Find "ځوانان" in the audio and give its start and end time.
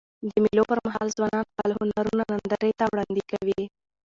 1.17-1.43